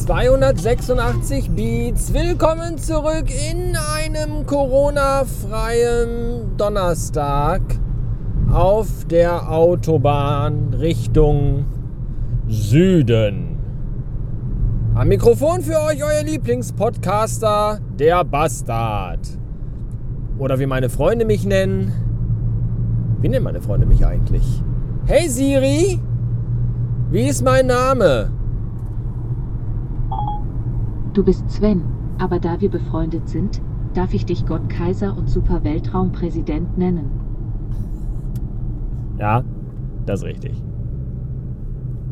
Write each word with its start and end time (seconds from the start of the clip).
286 0.00 1.50
Beats. 1.50 2.14
Willkommen 2.14 2.78
zurück 2.78 3.26
in 3.50 3.76
einem 3.76 4.46
Corona-freien 4.46 6.56
Donnerstag 6.56 7.60
auf 8.50 9.04
der 9.10 9.50
Autobahn 9.50 10.72
Richtung 10.72 11.66
Süden. 12.48 13.58
Am 14.94 15.08
Mikrofon 15.08 15.60
für 15.60 15.78
euch 15.82 16.02
euer 16.02 16.24
Lieblingspodcaster, 16.24 17.80
der 17.98 18.24
Bastard. 18.24 19.20
Oder 20.38 20.58
wie 20.58 20.66
meine 20.66 20.88
Freunde 20.88 21.26
mich 21.26 21.44
nennen. 21.44 21.92
Wie 23.20 23.28
nennen 23.28 23.44
meine 23.44 23.60
Freunde 23.60 23.86
mich 23.86 24.06
eigentlich? 24.06 24.62
Hey 25.04 25.28
Siri, 25.28 26.00
wie 27.10 27.28
ist 27.28 27.44
mein 27.44 27.66
Name? 27.66 28.39
Du 31.12 31.24
bist 31.24 31.50
Sven, 31.50 31.82
aber 32.18 32.38
da 32.38 32.60
wir 32.60 32.70
befreundet 32.70 33.28
sind, 33.28 33.60
darf 33.94 34.14
ich 34.14 34.24
dich 34.24 34.46
Gott 34.46 34.68
Kaiser 34.68 35.16
und 35.16 35.28
Super 35.28 35.64
Weltraumpräsident 35.64 36.78
nennen. 36.78 37.10
Ja, 39.18 39.42
das 40.06 40.20
ist 40.20 40.26
richtig. 40.26 40.52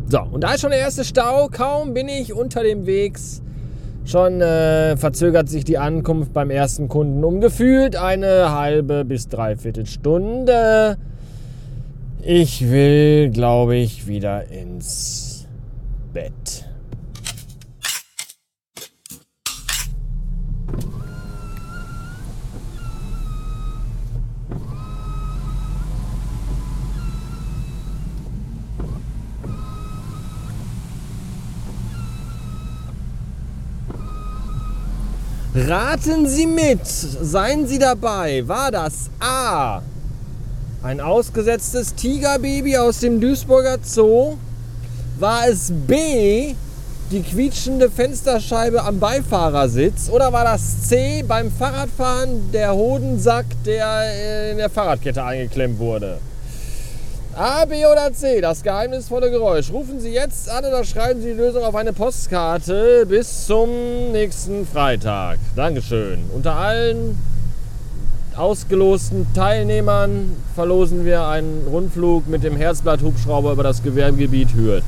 So, 0.07 0.21
und 0.23 0.43
da 0.43 0.55
ist 0.55 0.63
schon 0.63 0.71
der 0.71 0.81
erste 0.81 1.05
Stau. 1.05 1.49
Kaum 1.49 1.95
bin 1.95 2.09
ich 2.09 2.33
unter 2.33 2.63
dem 2.63 2.87
Wegs. 2.87 3.43
Schon 4.05 4.41
äh, 4.41 4.97
verzögert 4.97 5.49
sich 5.49 5.65
die 5.65 5.79
Ankunft 5.79 6.33
beim 6.33 6.51
ersten 6.51 6.89
Kunden 6.89 7.23
um 7.25 7.41
gefühlt 7.41 7.95
eine 7.95 8.53
halbe 8.53 9.05
bis 9.05 9.29
dreiviertel 9.29 9.87
Stunde. 9.87 10.97
Ich 12.23 12.69
will, 12.69 13.31
glaube 13.31 13.77
ich, 13.77 14.07
wieder 14.07 14.51
ins 14.51 15.47
Bett. 16.13 16.68
Raten 35.55 36.29
Sie 36.29 36.47
mit, 36.47 36.87
seien 36.87 37.67
Sie 37.67 37.79
dabei. 37.79 38.47
War 38.47 38.71
das 38.71 39.09
A. 39.19 39.81
Ein 40.83 41.01
ausgesetztes 41.01 41.95
Tigerbaby 41.95 42.77
aus 42.77 43.01
dem 43.01 43.19
Duisburger 43.19 43.79
Zoo? 43.83 44.37
War 45.19 45.49
es 45.49 45.73
B. 45.73 46.55
Die 47.11 47.23
quietschende 47.23 47.91
Fensterscheibe 47.91 48.83
am 48.83 49.01
Beifahrersitz? 49.01 50.11
Oder 50.11 50.31
war 50.35 50.45
das 50.45 50.83
C. 50.87 51.25
Beim 51.27 51.51
Fahrradfahren 51.51 52.53
der 52.53 52.75
Hodensack, 52.75 53.47
der 53.65 54.51
in 54.51 54.59
der 54.59 54.69
Fahrradkette 54.69 55.25
eingeklemmt 55.25 55.79
wurde? 55.79 56.19
A, 57.41 57.65
B 57.67 57.87
oder 57.87 58.13
C, 58.13 58.41
das 58.41 58.65
geheimnisvolle 58.65 59.31
Geräusch. 59.31 59.71
Rufen 59.71 60.01
Sie 60.01 60.13
jetzt 60.13 60.51
an 60.51 60.65
oder 60.65 60.83
schreiben 60.83 61.23
Sie 61.23 61.29
die 61.29 61.39
Lösung 61.39 61.63
auf 61.63 61.77
eine 61.77 61.93
Postkarte 61.93 63.07
bis 63.07 63.47
zum 63.47 64.11
nächsten 64.11 64.67
Freitag. 64.67 65.39
Dankeschön. 65.55 66.25
Unter 66.35 66.55
allen 66.55 67.17
ausgelosten 68.37 69.33
Teilnehmern 69.35 70.35
verlosen 70.57 71.05
wir 71.05 71.29
einen 71.29 71.65
Rundflug 71.71 72.27
mit 72.27 72.43
dem 72.43 72.57
Herzblatt-Hubschrauber 72.57 73.53
über 73.53 73.63
das 73.63 73.85
Gewerbegebiet 73.85 74.55
Hürth. 74.55 74.83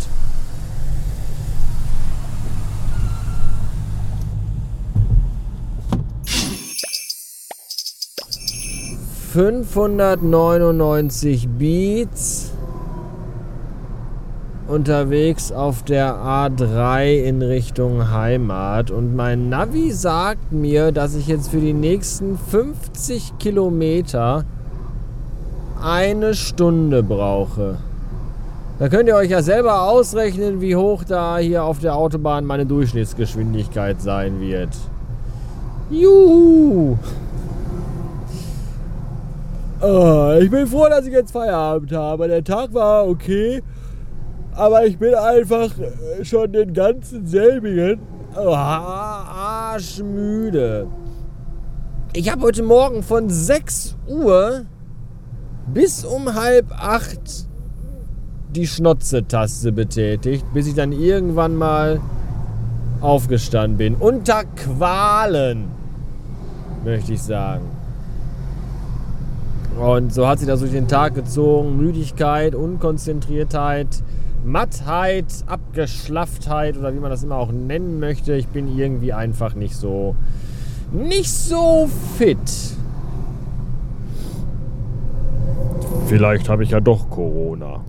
599 9.33 11.49
Beats 11.57 12.53
unterwegs 14.67 15.53
auf 15.53 15.85
der 15.85 16.17
A3 16.17 17.23
in 17.23 17.41
Richtung 17.41 18.11
Heimat 18.11 18.91
und 18.91 19.15
mein 19.15 19.49
Navi 19.49 19.93
sagt 19.93 20.51
mir, 20.51 20.91
dass 20.91 21.15
ich 21.15 21.29
jetzt 21.29 21.51
für 21.51 21.61
die 21.61 21.75
nächsten 21.75 22.39
50 22.39 23.39
Kilometer 23.39 24.45
eine 25.81 26.35
Stunde 26.35 27.05
brauche. 27.05 27.77
Da 28.81 28.89
könnt 28.89 29.09
ihr 29.09 29.15
euch 29.15 29.31
ja 29.31 29.43
selber 29.43 29.83
ausrechnen, 29.83 30.61
wie 30.61 30.75
hoch 30.75 31.05
da 31.05 31.39
hier 31.39 31.63
auf 31.63 31.79
der 31.79 31.95
Autobahn 31.95 32.45
meine 32.45 32.67
Durchschnittsgeschwindigkeit 32.67 34.03
sein 34.03 34.41
wird. 34.41 34.71
Juhu! 35.89 36.99
Oh, 39.83 40.37
ich 40.39 40.51
bin 40.51 40.67
froh, 40.67 40.91
dass 40.91 41.07
ich 41.07 41.13
jetzt 41.13 41.33
Feierabend 41.33 41.91
habe. 41.93 42.29
Der 42.29 42.45
Tag 42.45 42.75
war 42.75 43.09
okay, 43.09 43.63
aber 44.53 44.85
ich 44.85 44.99
bin 44.99 45.15
einfach 45.15 45.71
schon 46.23 46.53
den 46.53 46.75
ganzen 46.75 47.27
selbigen 47.27 47.99
oh, 48.37 48.53
arschmüde. 49.33 50.87
Ich 52.13 52.31
habe 52.31 52.43
heute 52.43 52.63
Morgen 52.63 53.03
von 53.03 53.31
6 53.31 53.97
Uhr 54.07 54.67
bis 55.73 56.05
um 56.05 56.35
halb 56.35 56.67
8 56.73 57.47
die 58.51 58.67
Schnotze-Taste 58.67 59.73
betätigt, 59.73 60.45
bis 60.53 60.67
ich 60.67 60.75
dann 60.75 60.93
irgendwann 60.93 61.57
mal 61.57 62.03
aufgestanden 63.01 63.79
bin. 63.79 63.95
Unter 63.95 64.45
Qualen, 64.45 65.69
möchte 66.85 67.15
ich 67.15 67.23
sagen. 67.23 67.80
Und 69.81 70.13
so 70.13 70.29
hat 70.29 70.39
sich 70.39 70.47
das 70.47 70.61
durch 70.61 70.73
den 70.73 70.89
Tag 70.89 71.15
gezogen. 71.15 71.79
Müdigkeit, 71.79 72.55
Unkonzentriertheit, 72.55 73.89
Mattheit, 74.45 75.25
Abgeschlafftheit 75.47 76.77
oder 76.77 76.93
wie 76.93 76.99
man 76.99 77.11
das 77.11 77.23
immer 77.23 77.37
auch 77.37 77.51
nennen 77.51 77.99
möchte. 77.99 78.35
Ich 78.35 78.49
bin 78.49 78.77
irgendwie 78.77 79.15
einfach 79.15 79.55
nicht 79.55 79.75
so, 79.75 80.17
nicht 80.93 81.31
so 81.31 81.89
fit. 82.19 82.37
Vielleicht 86.09 86.51
habe 86.51 86.63
ich 86.63 86.71
ja 86.73 86.81
doch 86.81 87.09
Corona. 87.09 87.81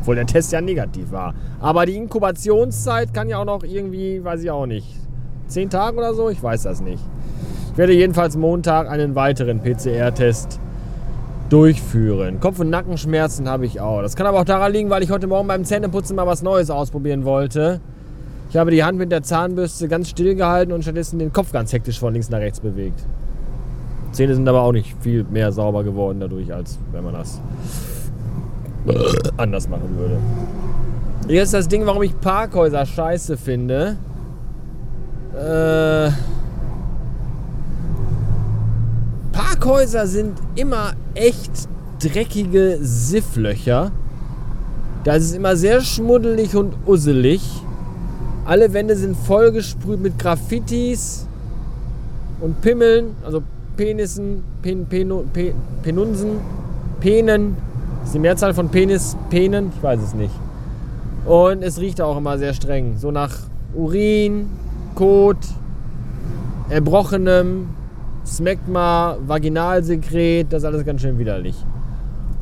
Obwohl 0.00 0.16
der 0.16 0.26
Test 0.26 0.50
ja 0.50 0.60
negativ 0.60 1.12
war. 1.12 1.34
Aber 1.60 1.86
die 1.86 1.94
Inkubationszeit 1.94 3.14
kann 3.14 3.28
ja 3.28 3.38
auch 3.38 3.44
noch 3.44 3.62
irgendwie, 3.62 4.24
weiß 4.24 4.42
ich 4.42 4.50
auch 4.50 4.66
nicht, 4.66 4.92
zehn 5.46 5.70
Tage 5.70 5.98
oder 5.98 6.14
so? 6.14 6.30
Ich 6.30 6.42
weiß 6.42 6.64
das 6.64 6.80
nicht. 6.80 7.02
Ich 7.76 7.78
werde 7.78 7.92
jedenfalls 7.92 8.38
Montag 8.38 8.88
einen 8.88 9.14
weiteren 9.14 9.60
PCR-Test 9.60 10.58
durchführen. 11.50 12.40
Kopf- 12.40 12.58
und 12.58 12.70
Nackenschmerzen 12.70 13.50
habe 13.50 13.66
ich 13.66 13.82
auch. 13.82 14.00
Das 14.00 14.16
kann 14.16 14.26
aber 14.26 14.40
auch 14.40 14.46
daran 14.46 14.72
liegen, 14.72 14.88
weil 14.88 15.02
ich 15.02 15.10
heute 15.10 15.26
Morgen 15.26 15.46
beim 15.46 15.62
Zähneputzen 15.62 16.16
mal 16.16 16.26
was 16.26 16.40
Neues 16.42 16.70
ausprobieren 16.70 17.26
wollte. 17.26 17.82
Ich 18.48 18.56
habe 18.56 18.70
die 18.70 18.82
Hand 18.82 18.96
mit 18.96 19.12
der 19.12 19.22
Zahnbürste 19.22 19.88
ganz 19.88 20.08
still 20.08 20.34
gehalten 20.36 20.72
und 20.72 20.84
stattdessen 20.84 21.18
den 21.18 21.34
Kopf 21.34 21.52
ganz 21.52 21.70
hektisch 21.70 22.00
von 22.00 22.14
links 22.14 22.30
nach 22.30 22.38
rechts 22.38 22.60
bewegt. 22.60 23.04
Zähne 24.12 24.34
sind 24.34 24.48
aber 24.48 24.62
auch 24.62 24.72
nicht 24.72 24.96
viel 25.02 25.24
mehr 25.24 25.52
sauber 25.52 25.84
geworden 25.84 26.18
dadurch, 26.18 26.54
als 26.54 26.78
wenn 26.92 27.04
man 27.04 27.12
das 27.12 27.42
anders 29.36 29.68
machen 29.68 29.98
würde. 29.98 30.16
Hier 31.28 31.42
ist 31.42 31.52
das 31.52 31.68
Ding, 31.68 31.84
warum 31.84 32.02
ich 32.02 32.18
Parkhäuser 32.22 32.86
scheiße 32.86 33.36
finde. 33.36 33.98
Äh 35.38 36.35
Parkhäuser 39.58 40.06
sind 40.06 40.38
immer 40.54 40.92
echt 41.14 41.50
dreckige 41.98 42.78
Sifflöcher. 42.82 43.90
Da 45.02 45.14
ist 45.14 45.34
immer 45.34 45.56
sehr 45.56 45.80
schmuddelig 45.80 46.54
und 46.54 46.74
usselig. 46.84 47.40
Alle 48.44 48.74
Wände 48.74 48.96
sind 48.96 49.16
vollgesprüht 49.16 50.00
mit 50.00 50.18
Graffitis 50.18 51.26
und 52.40 52.60
Pimmeln, 52.60 53.16
also 53.24 53.42
Penissen, 53.78 54.44
Pen, 54.60 54.84
Peno, 54.84 55.24
Pen, 55.32 55.54
Penunsen, 55.82 56.38
Penen. 57.00 57.56
Das 58.00 58.08
ist 58.08 58.14
die 58.14 58.18
Mehrzahl 58.18 58.52
von 58.52 58.68
Penis, 58.68 59.16
Penen, 59.30 59.72
ich 59.74 59.82
weiß 59.82 60.02
es 60.02 60.12
nicht. 60.12 60.34
Und 61.24 61.62
es 61.62 61.80
riecht 61.80 62.02
auch 62.02 62.18
immer 62.18 62.36
sehr 62.36 62.52
streng. 62.52 62.98
So 62.98 63.10
nach 63.10 63.32
Urin, 63.74 64.50
Kot, 64.94 65.38
Erbrochenem, 66.68 67.68
Smegma, 68.26 69.16
Vaginalsekret, 69.26 70.52
das 70.52 70.62
ist 70.62 70.66
alles 70.66 70.84
ganz 70.84 71.00
schön 71.00 71.18
widerlich. 71.18 71.54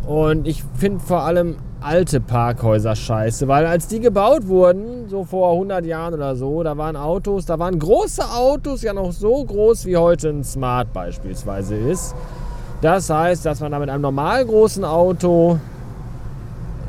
Und 0.06 0.46
ich 0.46 0.64
finde 0.76 1.00
vor 1.00 1.22
allem 1.22 1.56
alte 1.80 2.20
Parkhäuser 2.20 2.96
scheiße, 2.96 3.46
weil 3.46 3.66
als 3.66 3.86
die 3.88 4.00
gebaut 4.00 4.48
wurden, 4.48 5.08
so 5.08 5.24
vor 5.24 5.52
100 5.52 5.84
Jahren 5.84 6.14
oder 6.14 6.34
so, 6.34 6.62
da 6.62 6.76
waren 6.78 6.96
Autos, 6.96 7.44
da 7.44 7.58
waren 7.58 7.78
große 7.78 8.22
Autos 8.24 8.82
ja 8.82 8.94
noch 8.94 9.12
so 9.12 9.44
groß 9.44 9.84
wie 9.86 9.96
heute 9.96 10.30
ein 10.30 10.44
Smart 10.44 10.92
beispielsweise 10.94 11.76
ist. 11.76 12.14
Das 12.80 13.10
heißt, 13.10 13.44
dass 13.44 13.60
man 13.60 13.72
da 13.72 13.78
mit 13.78 13.90
einem 13.90 14.02
normal 14.02 14.44
großen 14.44 14.84
Auto 14.84 15.58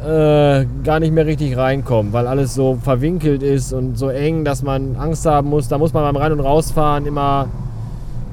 äh, 0.05 0.65
gar 0.83 0.99
nicht 0.99 1.13
mehr 1.13 1.25
richtig 1.25 1.57
reinkommen, 1.57 2.13
weil 2.13 2.27
alles 2.27 2.53
so 2.53 2.77
verwinkelt 2.81 3.43
ist 3.43 3.73
und 3.73 3.97
so 3.97 4.09
eng, 4.09 4.45
dass 4.45 4.61
man 4.61 4.95
Angst 4.95 5.25
haben 5.25 5.49
muss. 5.49 5.67
Da 5.67 5.77
muss 5.77 5.93
man 5.93 6.03
beim 6.03 6.15
Rein- 6.21 6.31
und 6.31 6.41
Rausfahren 6.41 7.05
immer 7.05 7.47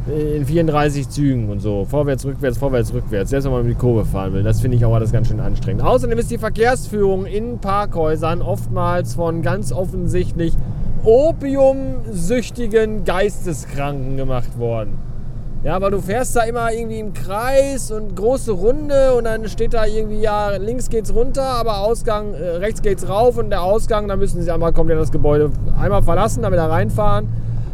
in 0.06 0.44
34 0.44 1.08
Zügen 1.08 1.48
und 1.48 1.60
so. 1.60 1.84
Vorwärts, 1.84 2.24
rückwärts, 2.24 2.58
vorwärts, 2.58 2.92
rückwärts. 2.92 3.30
Selbst 3.30 3.44
wenn 3.44 3.52
man 3.52 3.62
um 3.62 3.68
die 3.68 3.74
Kurve 3.74 4.04
fahren 4.04 4.32
will. 4.32 4.42
Das 4.42 4.60
finde 4.60 4.76
ich 4.76 4.84
auch 4.84 4.94
alles 4.94 5.12
ganz 5.12 5.28
schön 5.28 5.40
anstrengend. 5.40 5.82
Außerdem 5.82 6.18
ist 6.18 6.30
die 6.30 6.38
Verkehrsführung 6.38 7.26
in 7.26 7.58
Parkhäusern 7.58 8.42
oftmals 8.42 9.14
von 9.14 9.42
ganz 9.42 9.72
offensichtlich 9.72 10.54
opiumsüchtigen 11.04 13.04
Geisteskranken 13.04 14.16
gemacht 14.16 14.58
worden. 14.58 14.98
Ja, 15.64 15.80
weil 15.80 15.92
du 15.92 16.00
fährst 16.00 16.34
da 16.34 16.42
immer 16.42 16.72
irgendwie 16.72 16.98
im 16.98 17.14
Kreis 17.14 17.92
und 17.92 18.16
große 18.16 18.50
Runde 18.50 19.14
und 19.14 19.24
dann 19.24 19.48
steht 19.48 19.74
da 19.74 19.86
irgendwie, 19.86 20.20
ja, 20.20 20.56
links 20.56 20.90
geht's 20.90 21.14
runter, 21.14 21.44
aber 21.44 21.78
Ausgang, 21.78 22.34
äh, 22.34 22.56
rechts 22.56 22.82
geht's 22.82 23.08
rauf 23.08 23.38
und 23.38 23.50
der 23.50 23.62
Ausgang, 23.62 24.08
da 24.08 24.16
müssen 24.16 24.42
sie 24.42 24.50
einmal 24.50 24.72
komplett 24.72 24.98
das 24.98 25.12
Gebäude 25.12 25.52
einmal 25.80 26.02
verlassen, 26.02 26.42
dann 26.42 26.52
wieder 26.52 26.68
reinfahren, 26.68 27.28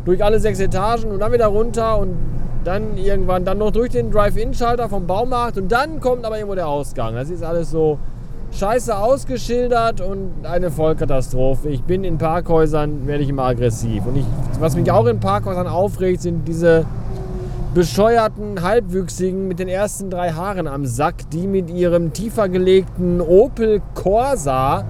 durch 0.04 0.22
alle 0.22 0.40
sechs 0.40 0.60
Etagen 0.60 1.10
und 1.10 1.20
dann 1.20 1.32
wieder 1.32 1.46
runter 1.46 1.98
und 1.98 2.16
dann 2.64 2.96
irgendwann 2.96 3.44
dann 3.44 3.58
noch 3.58 3.70
durch 3.70 3.90
den 3.90 4.10
Drive-In-Schalter 4.10 4.88
vom 4.88 5.06
Baumarkt 5.06 5.58
und 5.58 5.70
dann 5.70 6.00
kommt 6.00 6.24
aber 6.24 6.36
irgendwo 6.36 6.54
der 6.54 6.68
Ausgang. 6.68 7.14
Das 7.14 7.30
ist 7.30 7.42
alles 7.42 7.70
so 7.70 7.98
scheiße 8.52 8.96
ausgeschildert 8.96 10.00
und 10.00 10.30
eine 10.44 10.70
Vollkatastrophe. 10.70 11.68
Ich 11.68 11.82
bin 11.82 12.04
in 12.04 12.18
Parkhäusern, 12.18 13.06
werde 13.06 13.22
ich 13.22 13.28
immer 13.28 13.44
aggressiv. 13.44 14.06
Und 14.06 14.16
ich, 14.16 14.24
was 14.58 14.74
mich 14.76 14.90
auch 14.90 15.06
in 15.06 15.20
Parkhäusern 15.20 15.66
aufregt, 15.66 16.22
sind 16.22 16.46
diese 16.48 16.84
bescheuerten 17.74 18.62
Halbwüchsigen 18.62 19.46
mit 19.46 19.58
den 19.58 19.68
ersten 19.68 20.10
drei 20.10 20.32
Haaren 20.32 20.66
am 20.66 20.86
Sack, 20.86 21.30
die 21.30 21.46
mit 21.46 21.70
ihrem 21.70 22.12
tiefer 22.12 22.48
gelegten 22.48 23.20
Opel 23.20 23.82
Corsa 23.94 24.84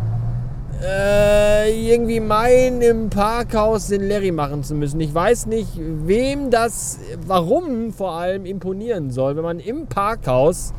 äh, 0.80 1.27
irgendwie 1.70 2.20
meinen, 2.20 2.82
im 2.82 3.10
Parkhaus 3.10 3.88
den 3.88 4.08
Larry 4.08 4.32
machen 4.32 4.62
zu 4.62 4.74
müssen. 4.74 5.00
Ich 5.00 5.14
weiß 5.14 5.46
nicht, 5.46 5.68
wem 5.76 6.50
das, 6.50 6.98
warum 7.26 7.92
vor 7.92 8.12
allem 8.12 8.46
imponieren 8.46 9.10
soll, 9.10 9.36
wenn 9.36 9.44
man 9.44 9.60
im 9.60 9.86
Parkhaus 9.86 10.72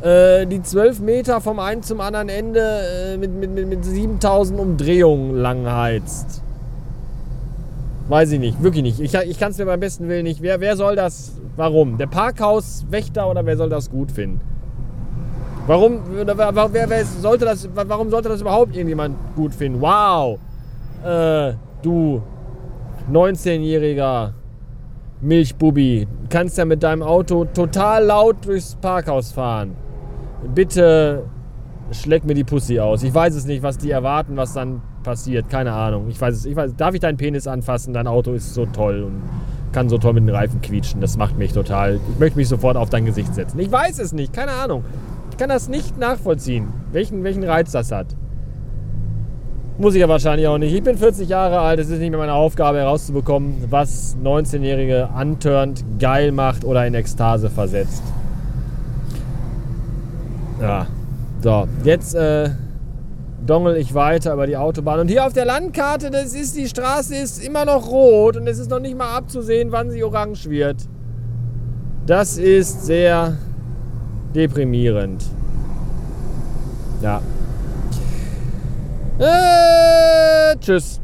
äh, 0.00 0.46
die 0.46 0.62
12 0.62 1.00
Meter 1.00 1.40
vom 1.40 1.58
einen 1.58 1.82
zum 1.82 2.00
anderen 2.00 2.28
Ende 2.28 2.60
äh, 2.60 3.16
mit, 3.16 3.32
mit, 3.32 3.50
mit, 3.50 3.68
mit 3.68 3.84
7000 3.84 4.58
Umdrehungen 4.58 5.36
lang 5.36 5.70
heizt. 5.70 6.42
Weiß 8.08 8.32
ich 8.32 8.40
nicht, 8.40 8.62
wirklich 8.62 8.82
nicht. 8.82 9.00
Ich, 9.00 9.14
ich 9.14 9.38
kann 9.38 9.50
es 9.50 9.58
mir 9.58 9.66
beim 9.66 9.80
besten 9.80 10.08
Willen 10.08 10.24
nicht. 10.24 10.40
Wer, 10.40 10.60
wer 10.60 10.76
soll 10.76 10.96
das? 10.96 11.32
Warum? 11.56 11.98
Der 11.98 12.06
Parkhauswächter 12.06 13.28
oder 13.28 13.44
wer 13.44 13.56
soll 13.56 13.68
das 13.68 13.90
gut 13.90 14.12
finden? 14.12 14.40
Warum, 15.68 16.00
wer, 16.10 16.88
wer, 16.88 17.04
sollte 17.04 17.44
das, 17.44 17.68
warum 17.74 18.08
sollte 18.08 18.30
das 18.30 18.40
überhaupt 18.40 18.74
irgendjemand 18.74 19.16
gut 19.36 19.54
finden? 19.54 19.82
Wow! 19.82 20.38
Äh, 21.04 21.52
du 21.82 22.22
19-jähriger 23.12 24.32
Milchbubi, 25.20 26.08
kannst 26.30 26.56
ja 26.56 26.64
mit 26.64 26.82
deinem 26.82 27.02
Auto 27.02 27.44
total 27.44 28.06
laut 28.06 28.46
durchs 28.46 28.76
Parkhaus 28.76 29.32
fahren. 29.32 29.76
Bitte 30.54 31.24
schleck 31.92 32.24
mir 32.24 32.32
die 32.32 32.44
Pussy 32.44 32.80
aus. 32.80 33.02
Ich 33.02 33.12
weiß 33.12 33.34
es 33.34 33.44
nicht, 33.44 33.62
was 33.62 33.76
die 33.76 33.90
erwarten, 33.90 34.38
was 34.38 34.54
dann 34.54 34.80
passiert. 35.02 35.50
Keine 35.50 35.72
Ahnung. 35.72 36.08
Ich 36.08 36.18
weiß 36.18 36.34
es. 36.34 36.46
Ich 36.46 36.56
weiß, 36.56 36.76
darf 36.76 36.94
ich 36.94 37.00
deinen 37.00 37.18
Penis 37.18 37.46
anfassen? 37.46 37.92
Dein 37.92 38.06
Auto 38.06 38.32
ist 38.32 38.54
so 38.54 38.64
toll 38.64 39.02
und 39.02 39.22
kann 39.72 39.90
so 39.90 39.98
toll 39.98 40.14
mit 40.14 40.22
den 40.22 40.34
Reifen 40.34 40.62
quietschen. 40.62 41.02
Das 41.02 41.18
macht 41.18 41.36
mich 41.36 41.52
total. 41.52 42.00
Ich 42.10 42.18
möchte 42.18 42.38
mich 42.38 42.48
sofort 42.48 42.78
auf 42.78 42.88
dein 42.88 43.04
Gesicht 43.04 43.34
setzen. 43.34 43.58
Ich 43.58 43.70
weiß 43.70 43.98
es 43.98 44.14
nicht. 44.14 44.32
Keine 44.32 44.52
Ahnung. 44.52 44.82
Kann 45.38 45.48
das 45.48 45.68
nicht 45.68 45.96
nachvollziehen, 45.96 46.68
welchen, 46.90 47.22
welchen 47.22 47.44
Reiz 47.44 47.70
das 47.70 47.92
hat. 47.92 48.08
Muss 49.78 49.94
ich 49.94 50.00
ja 50.00 50.08
wahrscheinlich 50.08 50.48
auch 50.48 50.58
nicht. 50.58 50.74
Ich 50.74 50.82
bin 50.82 50.98
40 50.98 51.28
Jahre 51.28 51.60
alt. 51.60 51.78
Es 51.78 51.88
ist 51.88 52.00
nicht 52.00 52.10
mehr 52.10 52.18
meine 52.18 52.32
Aufgabe 52.32 52.78
herauszubekommen, 52.78 53.66
was 53.70 54.16
19-Jährige 54.22 55.10
antörnt, 55.14 55.84
geil 56.00 56.32
macht 56.32 56.64
oder 56.64 56.84
in 56.84 56.94
Ekstase 56.94 57.48
versetzt. 57.48 58.02
Ja. 60.60 60.88
So, 61.40 61.68
jetzt 61.84 62.16
äh, 62.16 62.50
dongel 63.46 63.76
ich 63.76 63.94
weiter 63.94 64.32
über 64.32 64.48
die 64.48 64.56
Autobahn. 64.56 64.98
Und 64.98 65.06
hier 65.06 65.24
auf 65.24 65.32
der 65.32 65.44
Landkarte, 65.44 66.10
das 66.10 66.34
ist 66.34 66.56
die 66.56 66.66
Straße 66.66 67.14
ist 67.14 67.46
immer 67.46 67.64
noch 67.64 67.86
rot 67.86 68.36
und 68.36 68.48
es 68.48 68.58
ist 68.58 68.70
noch 68.70 68.80
nicht 68.80 68.98
mal 68.98 69.16
abzusehen, 69.16 69.70
wann 69.70 69.92
sie 69.92 70.02
orange 70.02 70.50
wird. 70.50 70.88
Das 72.06 72.38
ist 72.38 72.84
sehr 72.86 73.36
deprimierend. 74.34 75.24
Ja. 77.02 77.20
Äh, 79.18 80.56
tschüss. 80.58 81.00